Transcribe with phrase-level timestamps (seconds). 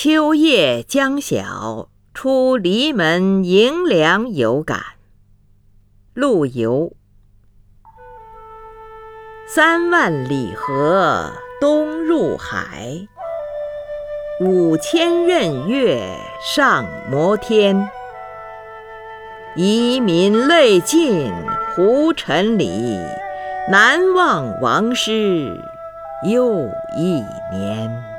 [0.00, 4.80] 秋夜将晓出篱门迎凉有感。
[6.14, 6.92] 陆游。
[9.48, 13.08] 三万里河东入海。
[14.40, 17.90] 五千仞岳上摩天。
[19.56, 21.32] 遗民泪尽
[21.74, 22.70] 胡尘里
[23.68, 25.60] 南望王师
[26.22, 27.20] 又一
[27.50, 28.17] 年。